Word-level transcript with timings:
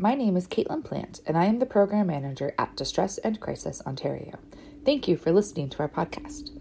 My 0.00 0.14
name 0.14 0.36
is 0.36 0.46
Caitlin 0.46 0.84
Plant, 0.84 1.20
and 1.26 1.36
I 1.36 1.46
am 1.46 1.58
the 1.58 1.66
Program 1.66 2.06
Manager 2.06 2.54
at 2.56 2.76
Distress 2.76 3.18
and 3.18 3.40
Crisis 3.40 3.82
Ontario. 3.84 4.38
Thank 4.84 5.08
you 5.08 5.16
for 5.16 5.32
listening 5.32 5.70
to 5.70 5.80
our 5.80 5.88
podcast. 5.88 6.56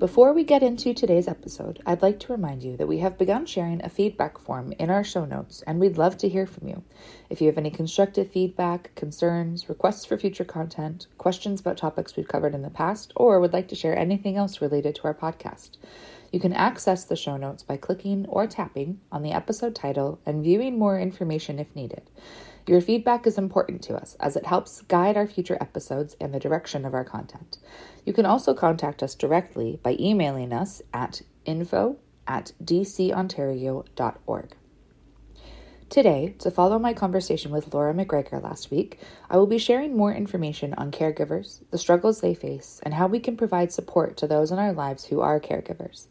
Before 0.00 0.32
we 0.32 0.42
get 0.42 0.64
into 0.64 0.92
today's 0.92 1.28
episode, 1.28 1.80
I'd 1.86 2.02
like 2.02 2.18
to 2.20 2.32
remind 2.32 2.64
you 2.64 2.76
that 2.78 2.88
we 2.88 2.98
have 2.98 3.16
begun 3.16 3.46
sharing 3.46 3.80
a 3.84 3.88
feedback 3.88 4.38
form 4.38 4.72
in 4.72 4.90
our 4.90 5.04
show 5.04 5.24
notes, 5.24 5.62
and 5.68 5.78
we'd 5.78 5.98
love 5.98 6.18
to 6.18 6.28
hear 6.28 6.48
from 6.48 6.66
you. 6.66 6.82
If 7.28 7.40
you 7.40 7.46
have 7.46 7.58
any 7.58 7.70
constructive 7.70 8.28
feedback, 8.32 8.92
concerns, 8.96 9.68
requests 9.68 10.04
for 10.04 10.18
future 10.18 10.44
content, 10.44 11.06
questions 11.16 11.60
about 11.60 11.76
topics 11.76 12.16
we've 12.16 12.26
covered 12.26 12.56
in 12.56 12.62
the 12.62 12.70
past, 12.70 13.12
or 13.14 13.38
would 13.38 13.52
like 13.52 13.68
to 13.68 13.76
share 13.76 13.96
anything 13.96 14.36
else 14.36 14.60
related 14.60 14.96
to 14.96 15.04
our 15.04 15.14
podcast, 15.14 15.76
you 16.32 16.40
can 16.40 16.52
access 16.52 17.04
the 17.04 17.14
show 17.14 17.36
notes 17.36 17.62
by 17.62 17.76
clicking 17.76 18.26
or 18.26 18.48
tapping 18.48 19.00
on 19.12 19.22
the 19.22 19.32
episode 19.32 19.76
title 19.76 20.18
and 20.26 20.42
viewing 20.42 20.76
more 20.76 20.98
information 20.98 21.60
if 21.60 21.76
needed. 21.76 22.02
Your 22.66 22.80
feedback 22.80 23.26
is 23.26 23.38
important 23.38 23.82
to 23.82 23.94
us 23.94 24.16
as 24.20 24.36
it 24.36 24.46
helps 24.46 24.82
guide 24.82 25.16
our 25.16 25.26
future 25.26 25.58
episodes 25.60 26.16
and 26.20 26.32
the 26.32 26.40
direction 26.40 26.84
of 26.84 26.94
our 26.94 27.04
content. 27.04 27.58
You 28.04 28.12
can 28.12 28.26
also 28.26 28.54
contact 28.54 29.02
us 29.02 29.14
directly 29.14 29.78
by 29.82 29.96
emailing 29.98 30.52
us 30.52 30.82
at 30.92 31.22
info 31.44 31.96
at 32.26 32.52
dcontario.org. 32.62 34.54
Today, 35.88 36.36
to 36.38 36.52
follow 36.52 36.78
my 36.78 36.94
conversation 36.94 37.50
with 37.50 37.74
Laura 37.74 37.92
McGregor 37.92 38.40
last 38.40 38.70
week, 38.70 39.00
I 39.28 39.36
will 39.36 39.48
be 39.48 39.58
sharing 39.58 39.96
more 39.96 40.14
information 40.14 40.72
on 40.74 40.92
caregivers, 40.92 41.62
the 41.72 41.78
struggles 41.78 42.20
they 42.20 42.32
face, 42.32 42.78
and 42.84 42.94
how 42.94 43.08
we 43.08 43.18
can 43.18 43.36
provide 43.36 43.72
support 43.72 44.16
to 44.18 44.28
those 44.28 44.52
in 44.52 44.60
our 44.60 44.72
lives 44.72 45.06
who 45.06 45.20
are 45.20 45.40
caregivers. 45.40 46.06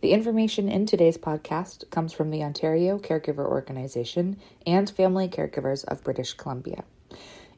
The 0.00 0.12
information 0.12 0.68
in 0.70 0.86
today's 0.86 1.18
podcast 1.18 1.90
comes 1.90 2.14
from 2.14 2.30
the 2.30 2.42
Ontario 2.42 2.98
Caregiver 2.98 3.44
Organization 3.44 4.38
and 4.66 4.88
Family 4.88 5.28
Caregivers 5.28 5.84
of 5.84 6.02
British 6.02 6.32
Columbia. 6.32 6.84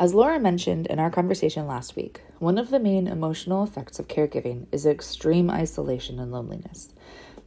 As 0.00 0.14
Laura 0.14 0.40
mentioned 0.40 0.86
in 0.86 0.98
our 0.98 1.10
conversation 1.10 1.66
last 1.66 1.96
week, 1.96 2.22
one 2.42 2.58
of 2.58 2.70
the 2.70 2.80
main 2.80 3.06
emotional 3.06 3.62
effects 3.62 4.00
of 4.00 4.08
caregiving 4.08 4.66
is 4.72 4.84
extreme 4.84 5.48
isolation 5.48 6.18
and 6.18 6.32
loneliness. 6.32 6.88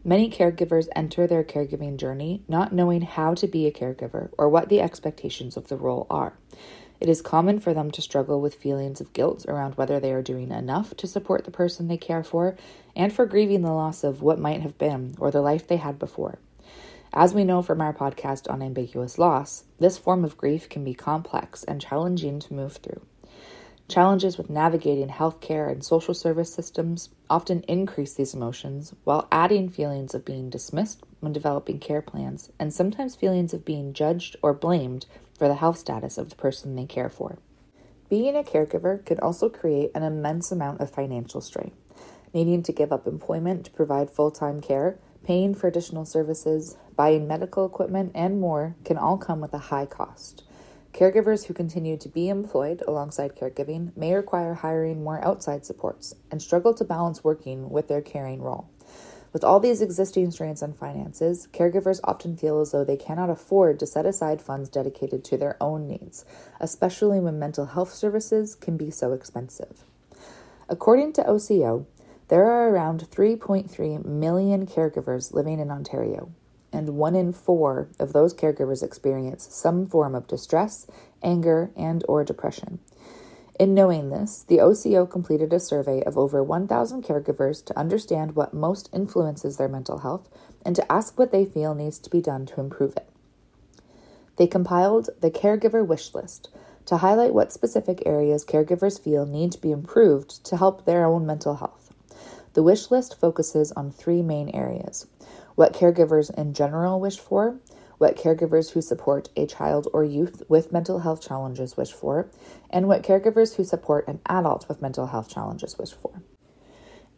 Many 0.05 0.31
caregivers 0.31 0.87
enter 0.95 1.27
their 1.27 1.43
caregiving 1.43 1.97
journey 1.97 2.43
not 2.47 2.71
knowing 2.71 3.01
how 3.01 3.33
to 3.33 3.45
be 3.45 3.67
a 3.67 3.73
caregiver 3.73 4.29
or 4.37 4.47
what 4.47 4.69
the 4.69 4.79
expectations 4.79 5.57
of 5.57 5.67
the 5.67 5.75
role 5.75 6.07
are. 6.09 6.37
It 7.01 7.09
is 7.09 7.21
common 7.21 7.59
for 7.59 7.73
them 7.73 7.91
to 7.91 8.01
struggle 8.01 8.39
with 8.39 8.55
feelings 8.55 9.01
of 9.01 9.11
guilt 9.11 9.45
around 9.49 9.75
whether 9.75 9.99
they 9.99 10.13
are 10.13 10.21
doing 10.21 10.49
enough 10.49 10.95
to 10.95 11.07
support 11.07 11.43
the 11.43 11.51
person 11.51 11.89
they 11.89 11.97
care 11.97 12.23
for 12.23 12.55
and 12.95 13.11
for 13.11 13.25
grieving 13.25 13.63
the 13.63 13.73
loss 13.73 14.01
of 14.01 14.21
what 14.21 14.39
might 14.39 14.61
have 14.61 14.77
been 14.77 15.13
or 15.19 15.29
the 15.29 15.41
life 15.41 15.67
they 15.67 15.75
had 15.75 15.99
before. 15.99 16.39
As 17.11 17.33
we 17.33 17.43
know 17.43 17.61
from 17.61 17.81
our 17.81 17.93
podcast 17.93 18.49
on 18.49 18.61
ambiguous 18.61 19.17
loss, 19.17 19.65
this 19.77 19.97
form 19.97 20.23
of 20.23 20.37
grief 20.37 20.69
can 20.69 20.85
be 20.85 20.93
complex 20.93 21.65
and 21.65 21.81
challenging 21.81 22.39
to 22.39 22.53
move 22.53 22.77
through. 22.77 23.01
Challenges 23.87 24.35
with 24.35 24.49
navigating 24.49 25.09
healthcare 25.09 25.71
and 25.71 25.85
social 25.85 26.15
service 26.15 26.51
systems 26.51 27.09
often 27.29 27.61
increase 27.67 28.15
these 28.15 28.33
emotions 28.33 28.95
while 29.03 29.27
adding 29.31 29.69
feelings 29.69 30.15
of 30.15 30.25
being 30.25 30.49
dismissed 30.49 31.03
when 31.19 31.33
developing 31.33 31.79
care 31.79 32.01
plans 32.01 32.51
and 32.59 32.73
sometimes 32.73 33.15
feelings 33.15 33.53
of 33.53 33.63
being 33.63 33.93
judged 33.93 34.37
or 34.41 34.53
blamed 34.53 35.05
for 35.37 35.47
the 35.47 35.55
health 35.55 35.77
status 35.77 36.17
of 36.17 36.29
the 36.29 36.35
person 36.35 36.75
they 36.75 36.85
care 36.85 37.09
for. 37.09 37.37
Being 38.09 38.35
a 38.35 38.43
caregiver 38.43 39.05
can 39.05 39.19
also 39.19 39.49
create 39.49 39.91
an 39.93 40.01
immense 40.01 40.51
amount 40.51 40.81
of 40.81 40.89
financial 40.89 41.41
strain. 41.41 41.71
Needing 42.33 42.63
to 42.63 42.71
give 42.71 42.91
up 42.91 43.05
employment 43.05 43.65
to 43.65 43.71
provide 43.71 44.09
full 44.09 44.31
time 44.31 44.61
care, 44.61 44.97
paying 45.23 45.53
for 45.53 45.67
additional 45.67 46.05
services, 46.05 46.75
buying 46.95 47.27
medical 47.27 47.65
equipment, 47.67 48.13
and 48.15 48.39
more 48.41 48.75
can 48.83 48.97
all 48.97 49.17
come 49.17 49.41
with 49.41 49.53
a 49.53 49.69
high 49.69 49.85
cost. 49.85 50.43
Caregivers 50.95 51.45
who 51.45 51.53
continue 51.53 51.97
to 51.97 52.07
be 52.07 52.29
employed 52.29 52.81
alongside 52.87 53.35
caregiving 53.35 53.91
may 53.97 54.13
require 54.13 54.53
hiring 54.53 55.03
more 55.03 55.21
outside 55.25 55.65
supports 55.65 56.15
and 56.31 56.41
struggle 56.41 56.73
to 56.73 56.85
balance 56.85 57.21
working 57.21 57.69
with 57.69 57.89
their 57.89 58.01
caring 58.01 58.41
role. 58.41 58.69
With 59.33 59.43
all 59.43 59.59
these 59.59 59.81
existing 59.81 60.31
strains 60.31 60.63
on 60.63 60.71
finances, 60.71 61.49
caregivers 61.51 61.99
often 62.05 62.37
feel 62.37 62.61
as 62.61 62.71
though 62.71 62.85
they 62.85 62.95
cannot 62.95 63.29
afford 63.29 63.77
to 63.79 63.85
set 63.85 64.05
aside 64.05 64.41
funds 64.41 64.69
dedicated 64.69 65.25
to 65.25 65.37
their 65.37 65.61
own 65.61 65.85
needs, 65.85 66.23
especially 66.61 67.19
when 67.19 67.37
mental 67.37 67.65
health 67.65 67.91
services 67.93 68.55
can 68.55 68.77
be 68.77 68.89
so 68.89 69.11
expensive. 69.11 69.83
According 70.69 71.11
to 71.13 71.27
OCO, 71.27 71.85
there 72.29 72.45
are 72.45 72.69
around 72.69 73.01
3.3 73.11 74.05
million 74.05 74.65
caregivers 74.65 75.33
living 75.33 75.59
in 75.59 75.71
Ontario, 75.71 76.31
and 76.75 76.89
one 76.89 77.15
in 77.15 77.31
four 77.31 77.87
of 77.97 78.11
those 78.11 78.33
caregivers 78.33 78.83
experience 78.83 79.47
some 79.49 79.87
form 79.87 80.13
of 80.13 80.27
distress, 80.27 80.85
anger, 81.23 81.71
and 81.77 82.03
or 82.07 82.25
depression. 82.25 82.79
In 83.57 83.73
knowing 83.73 84.09
this, 84.09 84.43
the 84.45 84.59
OCO 84.59 85.09
completed 85.09 85.53
a 85.53 85.59
survey 85.61 86.03
of 86.03 86.17
over 86.17 86.43
1,000 86.43 87.01
caregivers 87.01 87.63
to 87.65 87.79
understand 87.79 88.35
what 88.35 88.53
most 88.53 88.89
influences 88.91 89.55
their 89.55 89.69
mental 89.69 89.99
health 89.99 90.27
and 90.65 90.75
to 90.75 90.91
ask 90.91 91.17
what 91.17 91.31
they 91.31 91.45
feel 91.45 91.73
needs 91.73 91.97
to 91.99 92.09
be 92.09 92.19
done 92.19 92.45
to 92.47 92.59
improve 92.59 92.97
it. 92.97 93.09
They 94.35 94.47
compiled 94.47 95.09
the 95.21 95.31
Caregiver 95.31 95.87
Wish 95.87 96.13
List 96.13 96.49
to 96.87 96.97
highlight 96.97 97.33
what 97.33 97.53
specific 97.53 98.03
areas 98.05 98.43
caregivers 98.43 98.99
feel 98.99 99.25
need 99.25 99.53
to 99.53 99.61
be 99.61 99.71
improved 99.71 100.43
to 100.43 100.57
help 100.57 100.83
their 100.83 101.05
own 101.05 101.25
mental 101.25 101.55
health. 101.55 101.93
The 102.53 102.63
wish 102.63 102.91
list 102.91 103.17
focuses 103.17 103.71
on 103.71 103.91
three 103.91 104.21
main 104.21 104.49
areas 104.49 105.07
what 105.55 105.73
caregivers 105.73 106.33
in 106.37 106.53
general 106.53 106.99
wish 106.99 107.17
for, 107.17 107.59
what 107.97 108.17
caregivers 108.17 108.71
who 108.71 108.81
support 108.81 109.29
a 109.35 109.45
child 109.45 109.87
or 109.93 110.03
youth 110.03 110.43
with 110.49 110.71
mental 110.71 110.99
health 110.99 111.25
challenges 111.25 111.77
wish 111.77 111.91
for, 111.91 112.29
and 112.69 112.87
what 112.87 113.03
caregivers 113.03 113.55
who 113.55 113.63
support 113.63 114.07
an 114.07 114.19
adult 114.25 114.67
with 114.67 114.81
mental 114.81 115.07
health 115.07 115.29
challenges 115.29 115.77
wish 115.77 115.93
for. 115.93 116.21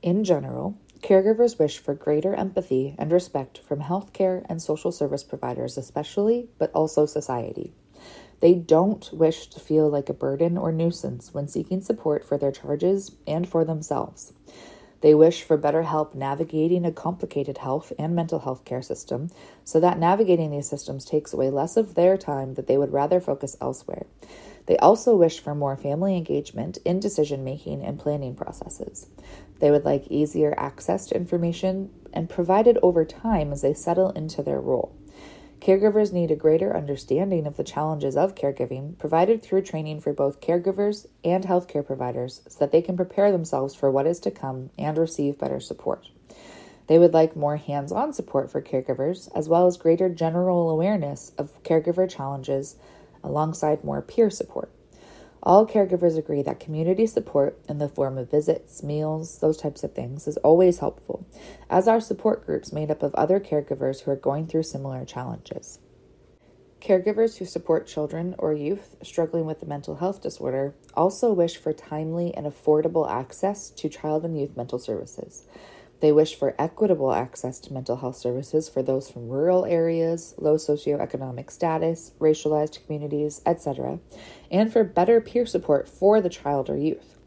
In 0.01 0.23
general, 0.23 0.77
caregivers 1.01 1.57
wish 1.57 1.79
for 1.79 1.95
greater 1.95 2.35
empathy 2.35 2.95
and 2.97 3.11
respect 3.11 3.59
from 3.59 3.81
healthcare 3.81 4.45
and 4.47 4.61
social 4.61 4.91
service 4.91 5.23
providers, 5.23 5.77
especially, 5.77 6.49
but 6.59 6.71
also 6.73 7.05
society. 7.05 7.73
They 8.39 8.53
don't 8.53 9.09
wish 9.11 9.47
to 9.47 9.59
feel 9.59 9.89
like 9.89 10.09
a 10.09 10.13
burden 10.13 10.57
or 10.57 10.71
nuisance 10.71 11.33
when 11.33 11.47
seeking 11.47 11.81
support 11.81 12.23
for 12.23 12.37
their 12.37 12.51
charges 12.51 13.15
and 13.25 13.49
for 13.49 13.65
themselves. 13.65 14.33
They 15.01 15.13
wish 15.13 15.43
for 15.43 15.57
better 15.57 15.83
help 15.83 16.15
navigating 16.15 16.85
a 16.85 16.91
complicated 16.91 17.59
health 17.59 17.93
and 17.99 18.15
mental 18.15 18.39
health 18.39 18.65
care 18.65 18.81
system 18.81 19.29
so 19.63 19.79
that 19.79 19.99
navigating 19.99 20.51
these 20.51 20.67
systems 20.67 21.05
takes 21.05 21.33
away 21.33 21.49
less 21.49 21.77
of 21.77 21.95
their 21.95 22.17
time 22.17 22.55
that 22.55 22.67
they 22.67 22.77
would 22.77 22.93
rather 22.93 23.19
focus 23.19 23.55
elsewhere. 23.61 24.07
They 24.65 24.77
also 24.77 25.15
wish 25.15 25.39
for 25.39 25.55
more 25.55 25.77
family 25.77 26.17
engagement 26.17 26.77
in 26.83 26.99
decision 26.99 27.43
making 27.43 27.83
and 27.83 27.99
planning 27.99 28.35
processes. 28.35 29.07
They 29.59 29.71
would 29.71 29.85
like 29.85 30.07
easier 30.07 30.53
access 30.57 31.05
to 31.07 31.15
information 31.15 31.89
and 32.13 32.29
provided 32.29 32.77
over 32.81 33.05
time 33.05 33.51
as 33.51 33.61
they 33.61 33.73
settle 33.73 34.09
into 34.11 34.43
their 34.43 34.59
role. 34.59 34.93
Caregivers 35.59 36.13
need 36.13 36.29
a 36.29 36.35
greater 36.35 36.75
understanding 36.75 37.47
of 37.47 37.57
the 37.57 37.63
challenges 37.63 38.15
of 38.15 38.35
caregiving, 38.35 38.97
provided 38.97 39.41
through 39.41 39.63
training 39.63 39.99
for 39.99 40.13
both 40.13 40.39
caregivers 40.39 41.07
and 41.23 41.45
healthcare 41.45 41.85
providers, 41.85 42.41
so 42.47 42.59
that 42.59 42.71
they 42.71 42.81
can 42.81 42.95
prepare 42.95 43.31
themselves 43.31 43.73
for 43.73 43.89
what 43.89 44.05
is 44.07 44.19
to 44.19 44.31
come 44.31 44.69
and 44.77 44.97
receive 44.97 45.39
better 45.39 45.59
support. 45.59 46.09
They 46.87 46.99
would 46.99 47.13
like 47.13 47.35
more 47.35 47.57
hands 47.57 47.91
on 47.91 48.13
support 48.13 48.49
for 48.49 48.61
caregivers, 48.61 49.29
as 49.35 49.49
well 49.49 49.67
as 49.67 49.77
greater 49.77 50.09
general 50.09 50.69
awareness 50.69 51.33
of 51.37 51.61
caregiver 51.63 52.09
challenges 52.09 52.75
alongside 53.23 53.83
more 53.83 54.01
peer 54.01 54.29
support. 54.29 54.71
All 55.43 55.67
caregivers 55.67 56.17
agree 56.17 56.41
that 56.41 56.59
community 56.59 57.05
support 57.05 57.59
in 57.69 57.77
the 57.77 57.87
form 57.87 58.17
of 58.17 58.31
visits, 58.31 58.83
meals, 58.83 59.39
those 59.39 59.57
types 59.57 59.83
of 59.83 59.93
things 59.93 60.27
is 60.27 60.37
always 60.37 60.79
helpful, 60.79 61.25
as 61.69 61.87
are 61.87 62.01
support 62.01 62.45
groups 62.45 62.73
made 62.73 62.89
up 62.89 63.03
of 63.03 63.13
other 63.15 63.39
caregivers 63.39 64.01
who 64.01 64.11
are 64.11 64.15
going 64.15 64.47
through 64.47 64.63
similar 64.63 65.05
challenges. 65.05 65.79
Caregivers 66.81 67.37
who 67.37 67.45
support 67.45 67.87
children 67.87 68.35
or 68.37 68.53
youth 68.53 68.95
struggling 69.01 69.45
with 69.45 69.61
a 69.63 69.65
mental 69.65 69.95
health 69.95 70.21
disorder 70.21 70.75
also 70.93 71.33
wish 71.33 71.57
for 71.57 71.73
timely 71.73 72.33
and 72.35 72.45
affordable 72.45 73.09
access 73.09 73.69
to 73.71 73.89
child 73.89 74.23
and 74.23 74.39
youth 74.39 74.55
mental 74.55 74.79
services. 74.79 75.45
They 75.99 76.11
wish 76.11 76.35
for 76.35 76.55
equitable 76.59 77.11
access 77.11 77.59
to 77.61 77.73
mental 77.73 77.97
health 77.97 78.17
services 78.17 78.69
for 78.69 78.83
those 78.83 79.09
from 79.09 79.29
rural 79.29 79.65
areas, 79.65 80.35
low 80.37 80.55
socioeconomic 80.55 81.49
status, 81.49 82.11
racialized 82.19 82.85
communities, 82.85 83.41
etc., 83.45 83.99
and 84.51 84.71
for 84.71 84.83
better 84.83 85.19
peer 85.19 85.45
support 85.45 85.89
for 85.89 86.21
the 86.21 86.29
child 86.29 86.69
or 86.69 86.77
youth. 86.77 87.17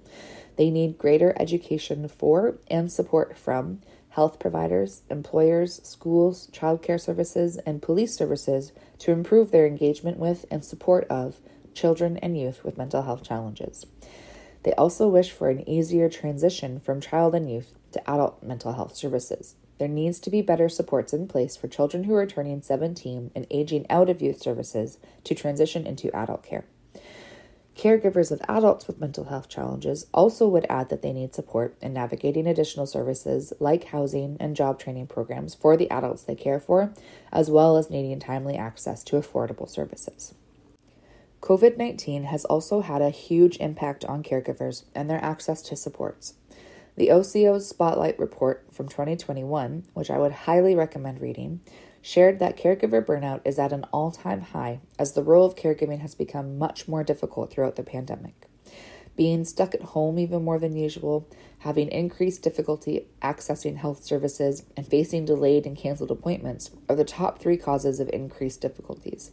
They 0.57 0.71
need 0.71 0.99
greater 0.99 1.35
education 1.41 2.07
for 2.07 2.59
and 2.69 2.93
support 2.93 3.37
from 3.37 3.81
health 4.11 4.39
providers, 4.39 5.03
employers, 5.09 5.81
schools, 5.83 6.49
childcare 6.53 7.01
services, 7.01 7.57
and 7.59 7.83
police 7.83 8.15
services 8.15 8.73
to 8.99 9.13
improve 9.13 9.51
their 9.51 9.67
engagement 9.67 10.19
with 10.19 10.45
and 10.51 10.65
support 10.65 11.07
of 11.09 11.41
children 11.75 12.19
and 12.19 12.39
youth 12.39 12.63
with 12.65 12.77
mental 12.77 13.03
health 13.03 13.23
challenges. 13.23 13.87
They 14.63 14.73
also 14.75 15.09
wish 15.09 15.31
for 15.31 15.49
an 15.49 15.69
easier 15.69 16.09
transition 16.09 16.81
from 16.81 17.01
child 17.01 17.35
and 17.35 17.51
youth 17.51 17.75
to 17.93 18.11
adult 18.11 18.43
mental 18.43 18.75
health 18.75 18.95
services. 18.95 19.55
There 19.79 19.89
needs 19.89 20.21
to 20.21 20.31
be 20.31 20.43
better 20.43 20.69
supports 20.69 21.15
in 21.15 21.27
place 21.27 21.57
for 21.57 21.67
children 21.67 22.05
who 22.05 22.15
are 22.15 22.27
turning 22.27 22.61
17 22.61 23.31
and 23.35 23.47
aging 23.51 23.87
out 23.89 24.11
of 24.11 24.21
youth 24.21 24.41
services 24.41 24.99
to 25.25 25.35
transition 25.35 25.87
into 25.87 26.15
adult 26.15 26.43
care. 26.43 26.65
Caregivers 27.77 28.31
of 28.31 28.43
adults 28.47 28.87
with 28.87 29.01
mental 29.01 29.25
health 29.25 29.49
challenges 29.49 30.07
also 30.13 30.47
would 30.47 30.67
add 30.69 30.91
that 30.91 31.01
they 31.01 31.15
need 31.15 31.35
support 31.35 31.79
in 31.81 31.95
navigating 31.95 32.47
additional 32.47 32.85
services 32.85 33.55
like 33.59 33.85
housing 33.85 34.37
and 34.39 34.55
job 34.55 34.79
training 34.79 35.07
programs 35.07 35.55
for 35.55 35.79
the 35.79 35.91
adults 35.91 36.23
they 36.23 36.35
care 36.35 36.61
for, 36.61 36.93
as 37.33 37.51
well 37.51 37.79
as 37.79 37.89
needing 37.89 38.21
timely 38.21 38.57
access 38.57 39.03
to 39.05 39.17
affordable 39.17 39.67
services. 39.67 40.35
COVID 41.41 41.79
19 41.79 42.25
has 42.25 42.45
also 42.45 42.83
had 42.83 43.01
a 43.01 43.09
huge 43.09 43.57
impact 43.59 44.05
on 44.05 44.23
caregivers 44.23 44.85
and 44.95 45.09
their 45.09 45.25
access 45.25 45.63
to 45.63 45.77
supports. 45.77 46.35
The 46.97 47.11
OCO's 47.11 47.67
Spotlight 47.67 48.19
report 48.19 48.67
from 48.71 48.89
2021, 48.89 49.85
which 49.95 50.11
I 50.11 50.19
would 50.19 50.33
highly 50.33 50.75
recommend 50.75 51.23
reading, 51.23 51.61
shared 52.03 52.41
that 52.41 52.59
caregiver 52.59 53.03
burnout 53.03 53.41
is 53.47 53.59
at 53.59 53.73
an 53.73 53.87
all 53.91 54.11
time 54.11 54.43
high 54.43 54.81
as 54.99 55.13
the 55.13 55.23
role 55.23 55.47
of 55.47 55.57
caregiving 55.57 56.01
has 56.01 56.15
become 56.15 56.59
much 56.59 56.87
more 56.87 57.03
difficult 57.03 57.51
throughout 57.51 57.77
the 57.77 57.83
pandemic. 57.83 58.47
Being 59.17 59.45
stuck 59.45 59.75
at 59.75 59.83
home 59.83 60.19
even 60.19 60.45
more 60.45 60.59
than 60.59 60.77
usual, 60.77 61.27
having 61.61 61.89
increased 61.89 62.43
difficulty 62.43 63.07
accessing 63.23 63.77
health 63.77 64.05
services, 64.05 64.65
and 64.77 64.87
facing 64.87 65.25
delayed 65.25 65.67
and 65.67 65.77
canceled 65.77 66.11
appointments 66.11 66.71
are 66.89 66.97
the 66.97 67.05
top 67.05 67.39
three 67.39 67.57
causes 67.57 67.99
of 67.99 68.11
increased 68.13 68.61
difficulties. 68.61 69.33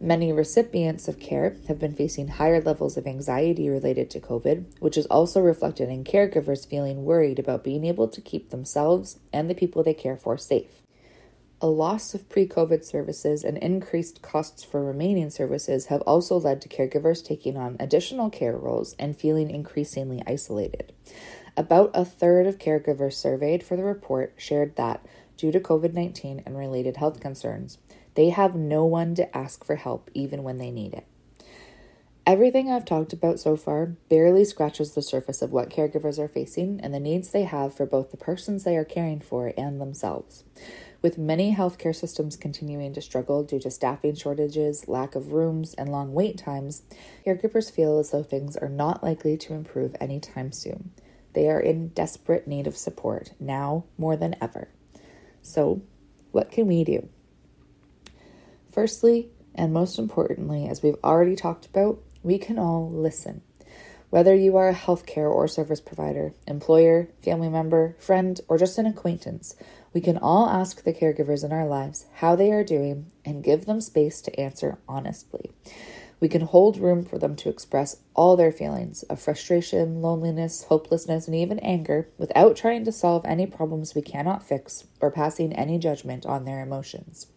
Many 0.00 0.30
recipients 0.30 1.08
of 1.08 1.18
care 1.18 1.56
have 1.68 1.78
been 1.78 1.94
facing 1.94 2.28
higher 2.28 2.60
levels 2.60 2.98
of 2.98 3.06
anxiety 3.06 3.70
related 3.70 4.10
to 4.10 4.20
COVID, 4.20 4.78
which 4.78 4.98
is 4.98 5.06
also 5.06 5.40
reflected 5.40 5.88
in 5.88 6.04
caregivers 6.04 6.68
feeling 6.68 7.06
worried 7.06 7.38
about 7.38 7.64
being 7.64 7.82
able 7.84 8.06
to 8.08 8.20
keep 8.20 8.50
themselves 8.50 9.18
and 9.32 9.48
the 9.48 9.54
people 9.54 9.82
they 9.82 9.94
care 9.94 10.18
for 10.18 10.36
safe. 10.36 10.82
A 11.62 11.66
loss 11.66 12.12
of 12.12 12.28
pre 12.28 12.46
COVID 12.46 12.84
services 12.84 13.42
and 13.42 13.56
increased 13.56 14.20
costs 14.20 14.62
for 14.62 14.84
remaining 14.84 15.30
services 15.30 15.86
have 15.86 16.02
also 16.02 16.38
led 16.38 16.60
to 16.60 16.68
caregivers 16.68 17.24
taking 17.24 17.56
on 17.56 17.78
additional 17.80 18.28
care 18.28 18.58
roles 18.58 18.94
and 18.98 19.16
feeling 19.16 19.48
increasingly 19.48 20.22
isolated. 20.26 20.92
About 21.56 21.90
a 21.94 22.04
third 22.04 22.46
of 22.46 22.58
caregivers 22.58 23.14
surveyed 23.14 23.62
for 23.62 23.78
the 23.78 23.84
report 23.84 24.34
shared 24.36 24.76
that, 24.76 25.06
due 25.38 25.50
to 25.50 25.58
COVID 25.58 25.94
19 25.94 26.42
and 26.44 26.58
related 26.58 26.98
health 26.98 27.20
concerns, 27.20 27.78
they 28.16 28.30
have 28.30 28.54
no 28.54 28.84
one 28.84 29.14
to 29.14 29.36
ask 29.36 29.64
for 29.64 29.76
help 29.76 30.10
even 30.14 30.42
when 30.42 30.58
they 30.58 30.70
need 30.70 30.94
it. 30.94 31.06
Everything 32.26 32.72
I've 32.72 32.84
talked 32.84 33.12
about 33.12 33.38
so 33.38 33.54
far 33.56 33.86
barely 34.08 34.44
scratches 34.44 34.94
the 34.94 35.02
surface 35.02 35.42
of 35.42 35.52
what 35.52 35.70
caregivers 35.70 36.18
are 36.18 36.26
facing 36.26 36.80
and 36.82 36.92
the 36.92 36.98
needs 36.98 37.30
they 37.30 37.44
have 37.44 37.72
for 37.72 37.86
both 37.86 38.10
the 38.10 38.16
persons 38.16 38.64
they 38.64 38.76
are 38.76 38.84
caring 38.84 39.20
for 39.20 39.52
and 39.56 39.80
themselves. 39.80 40.42
With 41.02 41.18
many 41.18 41.54
healthcare 41.54 41.94
systems 41.94 42.36
continuing 42.36 42.92
to 42.94 43.00
struggle 43.00 43.44
due 43.44 43.60
to 43.60 43.70
staffing 43.70 44.16
shortages, 44.16 44.88
lack 44.88 45.14
of 45.14 45.32
rooms, 45.32 45.74
and 45.74 45.88
long 45.88 46.14
wait 46.14 46.36
times, 46.36 46.82
caregivers 47.24 47.70
feel 47.70 48.00
as 48.00 48.10
though 48.10 48.24
things 48.24 48.56
are 48.56 48.68
not 48.68 49.04
likely 49.04 49.36
to 49.36 49.54
improve 49.54 49.94
anytime 50.00 50.50
soon. 50.50 50.90
They 51.32 51.48
are 51.48 51.60
in 51.60 51.88
desperate 51.88 52.48
need 52.48 52.66
of 52.66 52.76
support 52.76 53.34
now 53.38 53.84
more 53.96 54.16
than 54.16 54.34
ever. 54.40 54.68
So, 55.42 55.82
what 56.32 56.50
can 56.50 56.66
we 56.66 56.82
do? 56.82 57.08
Firstly, 58.76 59.30
and 59.54 59.72
most 59.72 59.98
importantly, 59.98 60.68
as 60.68 60.82
we've 60.82 61.02
already 61.02 61.34
talked 61.34 61.64
about, 61.64 61.98
we 62.22 62.36
can 62.36 62.58
all 62.58 62.90
listen. 62.90 63.40
Whether 64.10 64.34
you 64.34 64.58
are 64.58 64.68
a 64.68 64.74
healthcare 64.74 65.30
or 65.30 65.48
service 65.48 65.80
provider, 65.80 66.34
employer, 66.46 67.08
family 67.24 67.48
member, 67.48 67.96
friend, 67.98 68.38
or 68.48 68.58
just 68.58 68.76
an 68.76 68.84
acquaintance, 68.84 69.56
we 69.94 70.02
can 70.02 70.18
all 70.18 70.50
ask 70.50 70.84
the 70.84 70.92
caregivers 70.92 71.42
in 71.42 71.52
our 71.52 71.66
lives 71.66 72.04
how 72.16 72.36
they 72.36 72.52
are 72.52 72.62
doing 72.62 73.06
and 73.24 73.42
give 73.42 73.64
them 73.64 73.80
space 73.80 74.20
to 74.20 74.38
answer 74.38 74.76
honestly. 74.86 75.52
We 76.20 76.28
can 76.28 76.42
hold 76.42 76.76
room 76.76 77.02
for 77.02 77.18
them 77.18 77.34
to 77.36 77.48
express 77.48 77.96
all 78.12 78.36
their 78.36 78.52
feelings 78.52 79.04
of 79.04 79.22
frustration, 79.22 80.02
loneliness, 80.02 80.64
hopelessness, 80.64 81.26
and 81.26 81.34
even 81.34 81.60
anger 81.60 82.10
without 82.18 82.56
trying 82.56 82.84
to 82.84 82.92
solve 82.92 83.24
any 83.24 83.46
problems 83.46 83.94
we 83.94 84.02
cannot 84.02 84.46
fix 84.46 84.84
or 85.00 85.10
passing 85.10 85.54
any 85.54 85.78
judgment 85.78 86.26
on 86.26 86.44
their 86.44 86.60
emotions. 86.60 87.28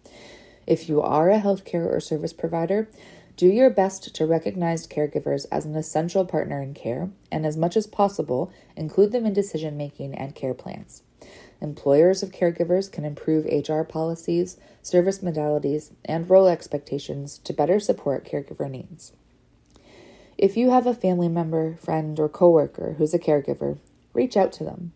If 0.70 0.88
you 0.88 1.02
are 1.02 1.32
a 1.32 1.40
healthcare 1.40 1.92
or 1.92 2.00
service 2.00 2.32
provider, 2.32 2.88
do 3.36 3.48
your 3.48 3.72
best 3.72 4.14
to 4.14 4.26
recognize 4.28 4.86
caregivers 4.86 5.48
as 5.52 5.66
an 5.66 5.76
essential 5.76 6.26
partner 6.26 6.62
in 6.62 6.76
care, 6.76 7.10
and 7.32 7.44
as 7.44 7.58
much 7.58 7.76
as 7.76 7.88
possible, 7.88 8.54
include 8.76 9.12
them 9.12 9.26
in 9.26 9.34
decision 9.34 9.78
making 9.78 10.14
and 10.14 10.36
care 10.36 10.54
plans. 10.54 11.02
Employers 11.60 12.22
of 12.22 12.32
caregivers 12.32 12.92
can 12.92 13.04
improve 13.04 13.46
HR 13.46 13.82
policies, 13.82 14.58
service 14.84 15.20
modalities, 15.20 15.90
and 16.06 16.30
role 16.30 16.48
expectations 16.48 17.40
to 17.40 17.52
better 17.52 17.80
support 17.80 18.24
caregiver 18.24 18.70
needs. 18.70 19.14
If 20.38 20.56
you 20.56 20.70
have 20.70 20.86
a 20.86 20.94
family 20.94 21.30
member, 21.30 21.78
friend, 21.78 22.20
or 22.20 22.30
coworker 22.30 22.94
who's 23.00 23.16
a 23.16 23.20
caregiver, 23.20 23.80
reach 24.14 24.38
out 24.38 24.52
to 24.54 24.64
them. 24.64 24.94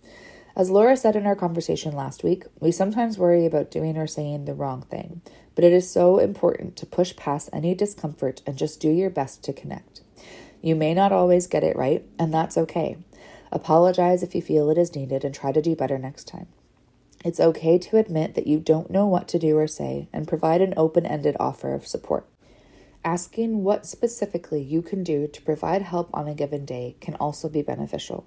As 0.55 0.69
Laura 0.69 0.95
said 0.95 1.15
in 1.15 1.25
our 1.25 1.35
conversation 1.35 1.95
last 1.95 2.23
week, 2.23 2.43
we 2.59 2.71
sometimes 2.71 3.17
worry 3.17 3.47
about 3.47 3.71
doing 3.71 3.97
or 3.97 4.05
saying 4.05 4.45
the 4.45 4.53
wrong 4.53 4.83
thing, 4.83 5.21
but 5.55 5.63
it 5.63 5.73
is 5.73 5.89
so 5.89 6.19
important 6.19 6.75
to 6.75 6.85
push 6.85 7.15
past 7.15 7.49
any 7.51 7.73
discomfort 7.73 8.43
and 8.45 8.55
just 8.55 8.79
do 8.79 8.89
your 8.89 9.09
best 9.09 9.43
to 9.45 9.53
connect. 9.53 10.01
You 10.61 10.75
may 10.75 10.93
not 10.93 11.11
always 11.11 11.47
get 11.47 11.63
it 11.63 11.75
right, 11.75 12.05
and 12.19 12.31
that's 12.31 12.57
okay. 12.57 12.97
Apologize 13.51 14.21
if 14.21 14.35
you 14.35 14.43
feel 14.43 14.69
it 14.69 14.77
is 14.77 14.95
needed 14.95 15.25
and 15.25 15.33
try 15.33 15.51
to 15.51 15.61
do 15.61 15.75
better 15.75 15.97
next 15.97 16.27
time. 16.27 16.47
It's 17.25 17.39
okay 17.39 17.79
to 17.79 17.97
admit 17.97 18.35
that 18.35 18.47
you 18.47 18.59
don't 18.59 18.91
know 18.91 19.07
what 19.07 19.27
to 19.29 19.39
do 19.39 19.57
or 19.57 19.67
say 19.67 20.07
and 20.13 20.27
provide 20.27 20.61
an 20.61 20.75
open 20.77 21.05
ended 21.05 21.35
offer 21.39 21.73
of 21.73 21.87
support. 21.87 22.27
Asking 23.03 23.63
what 23.63 23.87
specifically 23.87 24.61
you 24.61 24.81
can 24.83 25.03
do 25.03 25.27
to 25.27 25.41
provide 25.41 25.81
help 25.81 26.09
on 26.13 26.27
a 26.27 26.35
given 26.35 26.63
day 26.63 26.95
can 27.01 27.15
also 27.15 27.49
be 27.49 27.61
beneficial. 27.61 28.25